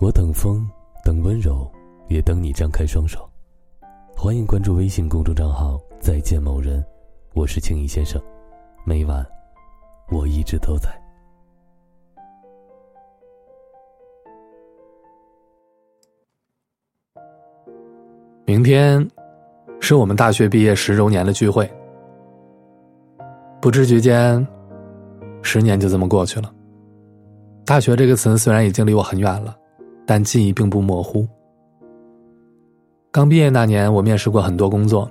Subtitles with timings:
[0.00, 0.66] 我等风，
[1.04, 1.70] 等温柔，
[2.08, 3.28] 也等你张开双手。
[4.16, 6.82] 欢迎关注微信公众账号“再见某人”，
[7.36, 8.18] 我是青衣先生。
[8.82, 9.22] 每晚，
[10.10, 10.88] 我一直都在。
[18.46, 19.06] 明天
[19.80, 21.70] 是我们大学毕业十周年的聚会，
[23.60, 24.48] 不知觉间，
[25.42, 26.50] 十年就这么过去了。
[27.66, 29.58] 大学这个词虽然已经离我很远了。
[30.10, 31.24] 但记忆并不模糊。
[33.12, 35.08] 刚毕业那年，我面试过很多工作，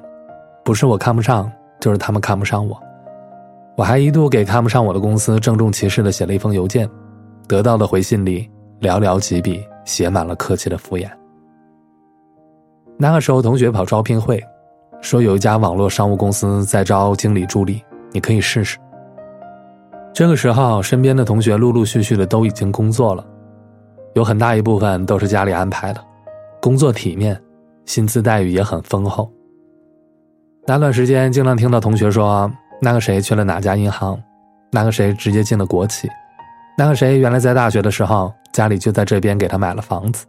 [0.61, 2.77] 不是我看不上，就是他们看不上我。
[3.77, 6.85] 我还一度给看不上我的公司郑重其事的写了一封邮件，
[7.47, 8.45] 得到的回信里
[8.81, 11.09] 寥寥几笔，写满了客气的敷衍。
[12.97, 14.43] 那个时候，同学跑招聘会，
[14.99, 18.77] 说有一家网络商务公司在招经理助理，你可以试试。
[20.11, 23.25] 这个时候，身边的同学陆陆续续的都已经工作了。
[24.13, 26.03] 有很大一部分都是家里安排的，
[26.61, 27.39] 工作体面，
[27.85, 29.31] 薪资待遇也很丰厚。
[30.65, 32.51] 那段时间，经常听到同学说，
[32.81, 34.21] 那个谁去了哪家银行，
[34.71, 36.07] 那个谁直接进了国企，
[36.77, 40.25] 那个谁原来在大学的时候家里就在这边给他买了房子。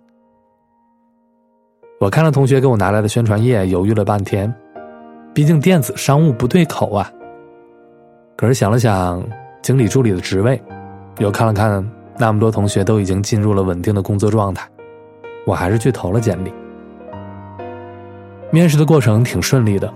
[2.00, 4.53] 我看了同学给我拿来的宣传页，犹豫了半天，
[5.34, 7.11] 毕竟电子商务不对口啊。
[8.37, 9.22] 可是想了想，
[9.61, 10.62] 经理助理的职位，
[11.19, 11.87] 又看了看。
[12.21, 14.69] 那么多同学都已经进入了稳定的工作状态，
[15.47, 16.53] 我还是去投了简历。
[18.51, 19.91] 面试的过程挺顺利的，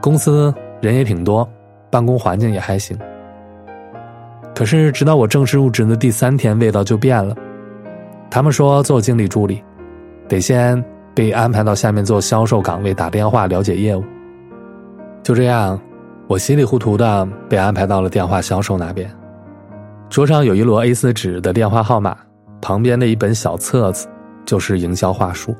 [0.00, 1.48] 公司人也挺多，
[1.88, 2.98] 办公环境也还行。
[4.56, 7.32] 可是直到我正式入职的第三天，味道就变了。
[8.28, 9.62] 他们说做经理助理，
[10.26, 10.82] 得先
[11.14, 14.02] 被安排到下面做销售岗位，打电话了解业务。
[15.22, 15.80] 就这样，
[16.26, 19.08] 我稀里糊涂的被安排到了电话销售那边。
[20.10, 22.16] 桌上有一摞 A4 纸的电话号码，
[22.62, 24.08] 旁边的一本小册子
[24.46, 25.54] 就是营销话术。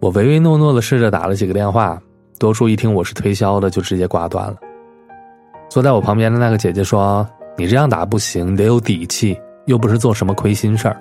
[0.00, 2.00] 我唯唯诺诺的试着打了几个电话，
[2.38, 4.56] 多数一听我是推销的，就直接挂断了。
[5.68, 7.26] 坐在我旁边的那个姐姐说
[7.56, 10.96] ：“你这样打不行，你得有底气，又不是做什么亏心事儿。”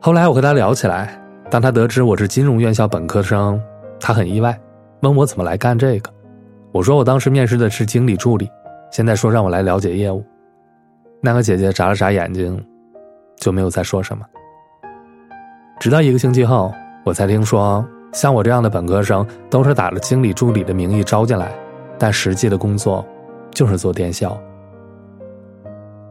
[0.00, 1.20] 后来我和她聊起来，
[1.50, 3.60] 当她得知我是金融院校本科生，
[3.98, 4.58] 她很意外，
[5.00, 6.10] 问我怎么来干这个。
[6.70, 8.48] 我说我当时面试的是经理助理。
[8.90, 10.24] 现在说让我来了解业务，
[11.20, 12.62] 那个姐姐眨了眨眼睛，
[13.36, 14.24] 就没有再说什么。
[15.78, 16.72] 直到一个星期后，
[17.04, 21.52] 我才听说，像我这样的本科生都是打着经理助理的名义招进来，
[21.98, 23.06] 但实际的工作
[23.50, 24.36] 就是做电销。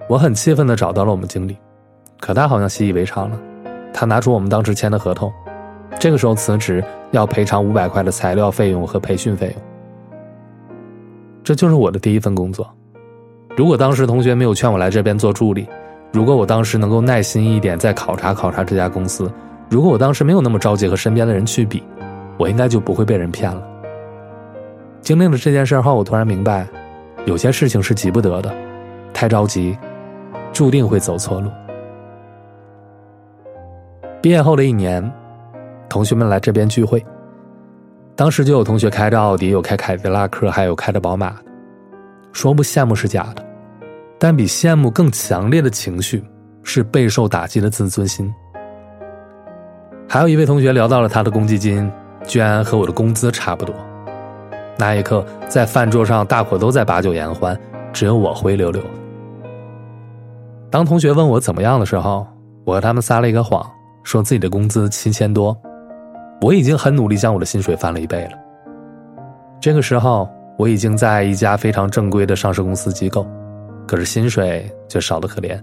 [0.08, 1.58] 我很气愤的找到了我们经理，
[2.22, 3.38] 可他好像习以为常了，
[3.94, 5.34] 他拿出我们当时签的合同，
[6.00, 9.67] 这个时候辞职要赔偿五百块的材料费用和培训费用。
[11.48, 12.70] 这就是我的第一份工作。
[13.56, 15.66] 如果当时同学没有劝我来这边做助理，
[16.12, 19.32] 如果我当时能够耐心一点再考察考察这家公司，
[19.70, 21.82] 如果我当时没有那么着急和身边的人去比，
[22.38, 23.66] 我应该就不会被人骗了。
[25.00, 26.68] 经历了这件事后，我突然明白，
[27.24, 28.54] 有些事情是急不得的，
[29.14, 29.78] 太着急，
[30.52, 31.50] 注定会走错路。
[34.22, 35.10] 毕业后的一年，
[35.88, 37.02] 同学们来这边聚会。
[38.18, 41.46] 当时就有同学开着奥迪，有开凯迪拉克，还有开着宝马的。
[42.34, 43.46] 说不羡慕是假的，
[44.18, 46.24] 但比羡慕更强烈的情绪
[46.64, 48.34] 是备受打击的自尊心。
[50.10, 51.92] 还有一位同学聊到了他的公积金，
[52.26, 53.76] 居然和我的工资差不多。
[54.80, 57.56] 那一刻，在饭桌上，大伙都在把酒言欢，
[57.94, 58.82] 只有我灰溜溜。
[60.72, 62.26] 当同学问我怎么样的时候，
[62.66, 63.64] 我和他们撒了一个谎，
[64.04, 65.56] 说自己的工资七千多。
[66.42, 68.32] 我已经很努力将我的薪水翻了一倍了。
[69.60, 73.26] 这个时候，我已经在一家非常正规的上市公司机构，
[73.88, 75.60] 可是薪水却少得可怜。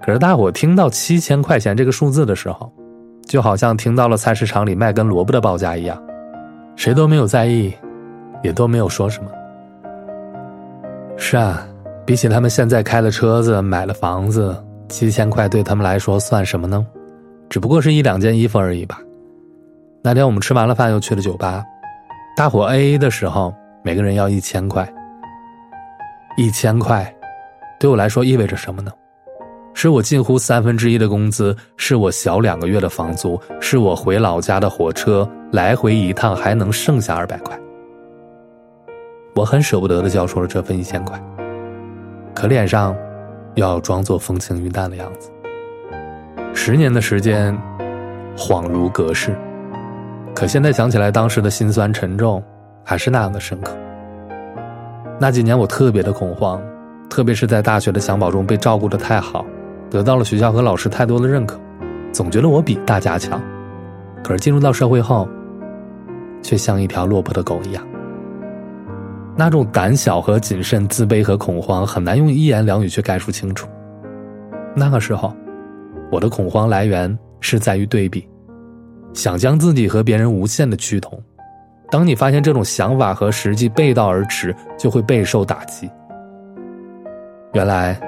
[0.00, 2.72] 可是大伙听到七千块钱这个数字的时候，
[3.26, 6.00] 就好像听到了菜市场里卖根萝卜的报价一样，
[6.76, 7.72] 谁都没有在意，
[8.42, 9.30] 也都没有说什么。
[11.16, 11.66] 是啊，
[12.04, 14.56] 比起他们现在开了车子、买了房子，
[14.88, 16.84] 七千块对他们来说算什么呢？
[17.48, 19.00] 只不过是一两件衣服而已吧。
[20.04, 21.64] 那天我们吃完了饭，又去了酒吧，
[22.36, 23.54] 大伙 A A 的时候，
[23.84, 24.86] 每个人要一千块。
[26.36, 27.14] 一千块，
[27.78, 28.90] 对我来说意味着什么呢？
[29.74, 37.56] 是我近乎三分之一的工资，是我小两个月的房租，是我回老家的火车来回一趟还能剩下二百块。
[39.36, 41.16] 我很舍不得的交出了这份一千块，
[42.34, 42.92] 可脸上，
[43.54, 45.30] 要装作风轻云淡的样子。
[46.52, 47.56] 十年的时间，
[48.36, 49.38] 恍如隔世。
[50.34, 52.42] 可现在想起来，当时的心酸沉重，
[52.84, 53.76] 还是那样的深刻。
[55.20, 56.60] 那几年我特别的恐慌，
[57.08, 59.44] 特别是在大学的襁褓中被照顾的太好，
[59.90, 61.60] 得到了学校和老师太多的认可，
[62.12, 63.40] 总觉得我比大家强。
[64.24, 65.28] 可是进入到社会后，
[66.42, 67.86] 却像一条落魄的狗一样。
[69.36, 73.68] 那种胆小和谨慎、自卑和恐慌，很难用一言两语去概述清楚。
[74.74, 75.34] 那个时候，
[76.10, 78.28] 我的恐慌来源是在于对比，
[79.14, 81.20] 想将自己和别人无限的趋同。
[81.90, 85.90] 当你发现这种想法和实际背道而驰，就会备受打击。
[87.52, 88.00] 原来，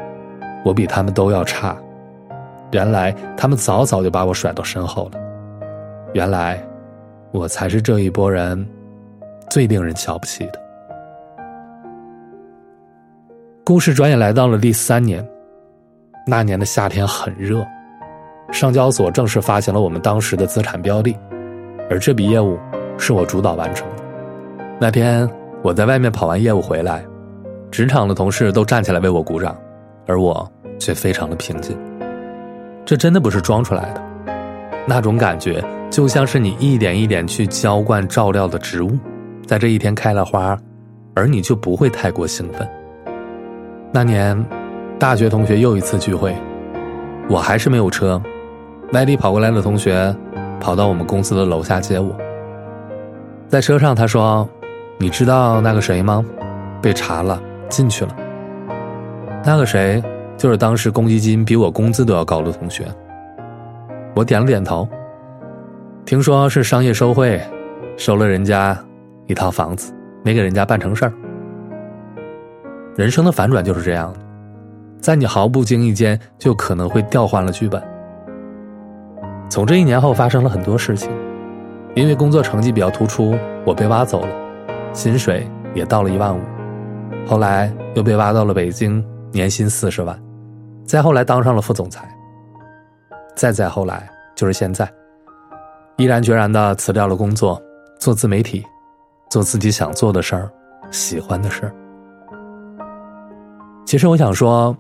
[0.65, 1.77] 我比他们都要差；
[2.73, 5.19] 原来，他们早早就把我甩到身后了；
[6.15, 6.63] 原来，
[7.31, 8.67] 我才是这一波人
[9.51, 10.59] 最令人瞧不起的。
[13.63, 15.27] 故事转眼来到了第三年，
[16.27, 17.63] 那年的夏天很热，
[18.55, 21.15] 上交所正式发行了我们当时的资产标的，
[21.91, 22.57] 而这笔业务
[22.97, 24.05] 是我主导完成的。
[24.81, 25.29] 那天
[25.61, 27.05] 我在外面跑完业务回来，
[27.73, 29.57] 职场的同事都站起来为我鼓掌，
[30.07, 30.49] 而我
[30.79, 31.77] 却非常的平静。
[32.85, 34.01] 这真的不是装出来的，
[34.87, 35.61] 那种感觉
[35.91, 38.97] 就像是你一点一点去浇灌照料的植物，
[39.45, 40.57] 在这一天开了花，
[41.15, 42.69] 而你就不会太过兴奋。
[43.91, 44.41] 那年，
[44.97, 46.33] 大学同学又一次聚会，
[47.29, 48.23] 我还是没有车。
[48.95, 50.15] 外地跑过来的同学，
[50.61, 52.17] 跑到我们公司的楼下接我。
[53.49, 54.49] 在车上，他说
[54.99, 56.25] ：“你知道那个谁吗？
[56.81, 58.17] 被查了，进去了。”
[59.45, 60.01] 那个谁，
[60.37, 62.87] 就是当时公积金比我工资都要高的同学。
[64.15, 64.89] 我点了点头。
[66.07, 67.41] 听说是商业受贿，
[67.97, 68.79] 收了人家
[69.27, 69.93] 一套房子，
[70.23, 71.13] 没给人家办成事儿。
[72.95, 74.21] 人生的反转就是这样的，
[75.01, 77.83] 在你毫不经意间，就可能会调换了剧本。
[79.55, 81.09] 从这一年后发生了很多事情，
[81.95, 84.29] 因为工作成绩比较突出，我被挖走了，
[84.93, 86.41] 薪水也到了一万五，
[87.25, 90.21] 后来又被挖到了北京，年薪四十万，
[90.85, 92.05] 再后来当上了副总裁，
[93.37, 94.93] 再再后来就是现在，
[95.99, 97.63] 毅然决然的辞掉了工作，
[98.01, 98.61] 做自媒体，
[99.31, 100.51] 做自己想做的事儿，
[100.91, 101.73] 喜欢的事儿。
[103.87, 104.77] 其实我想说，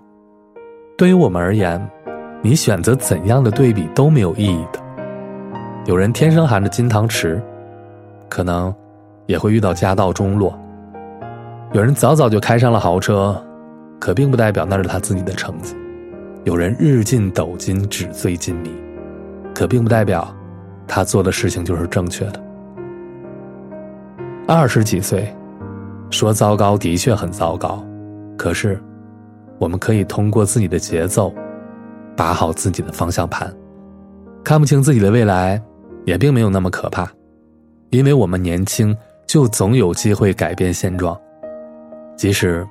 [0.99, 1.81] 对于我们而言，
[2.45, 4.79] 你选择怎样的对比都没有意义的。
[5.87, 7.41] 有人天生含着金汤匙，
[8.29, 8.73] 可能
[9.25, 10.53] 也会遇到家道中落；
[11.73, 13.35] 有人早早就开上了豪车，
[13.99, 15.75] 可并不代表那是他自己的成绩；
[16.45, 18.71] 有人日进斗金，纸醉金迷，
[19.55, 20.29] 可并不代表
[20.87, 22.45] 他做的事情就是正确的。
[24.47, 25.35] 二十几岁，
[26.11, 27.83] 说糟糕的确很糟糕，
[28.37, 28.79] 可是。
[29.57, 31.33] 我们可以通过自己的节奏，
[32.17, 33.55] 把好自己的方向盘。
[34.45, 35.61] 看不清自己的未来，
[36.05, 37.11] 也并没有那么可怕，
[37.91, 38.97] 因为我们年轻，
[39.27, 41.19] 就总有机会改变现状。
[42.17, 42.67] 即使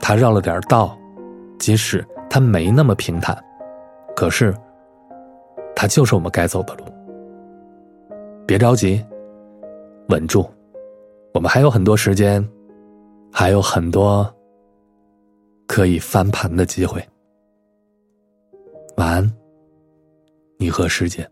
[0.00, 0.96] 他绕了点道，
[1.58, 3.36] 即使他没那么平坦，
[4.16, 4.54] 可是，
[5.76, 6.84] 他就是我们该走的路。
[8.46, 9.04] 别着急，
[10.08, 10.48] 稳住，
[11.34, 12.46] 我们还有很多时间，
[13.32, 14.28] 还有很多。
[15.68, 17.00] 可以翻盘的机会。
[19.00, 19.32] 晚安，
[20.58, 21.26] 你和世界。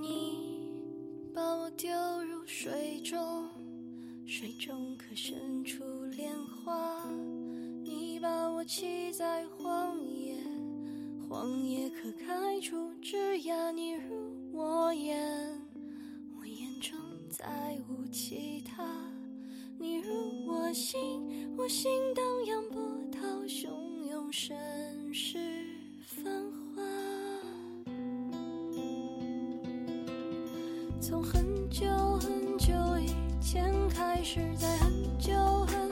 [0.00, 0.38] 你
[1.34, 1.90] 把我丢
[2.24, 3.46] 入水中。
[4.26, 6.32] 水中可生出莲
[6.64, 7.04] 花，
[8.56, 10.36] 我栖在荒野，
[11.28, 13.72] 荒野可开出枝桠。
[13.72, 15.60] 你入我眼，
[16.38, 16.96] 我眼中
[17.28, 18.86] 再无其他。
[19.76, 22.80] 你入我心，我心荡漾波
[23.10, 23.66] 涛汹
[24.08, 24.56] 涌，盛
[25.12, 25.36] 世
[26.06, 26.24] 繁
[26.76, 26.82] 华。
[31.00, 31.86] 从很久
[32.20, 33.12] 很久以。
[33.40, 35.34] 前开始，在很久
[35.66, 35.83] 很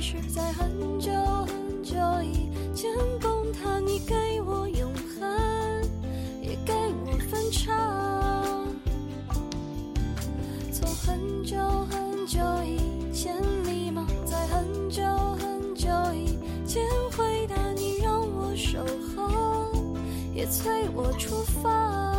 [0.00, 2.90] 是在很久很久以前
[3.20, 5.30] 崩塌，你给我永恒，
[6.40, 6.72] 也给
[7.04, 7.70] 我分岔。
[10.72, 11.58] 从很久
[11.90, 15.02] 很久以前，迷茫，在很久
[15.38, 16.82] 很久以前
[17.14, 18.78] 回答你，让我守
[19.14, 19.70] 候，
[20.34, 22.09] 也催我出发。